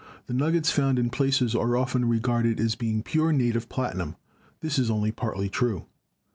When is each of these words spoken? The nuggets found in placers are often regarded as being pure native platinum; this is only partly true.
The 0.25 0.33
nuggets 0.33 0.71
found 0.71 0.97
in 0.97 1.11
placers 1.11 1.53
are 1.53 1.77
often 1.77 2.05
regarded 2.05 2.59
as 2.59 2.73
being 2.73 3.03
pure 3.03 3.31
native 3.31 3.69
platinum; 3.69 4.15
this 4.61 4.79
is 4.79 4.89
only 4.89 5.11
partly 5.11 5.47
true. 5.47 5.85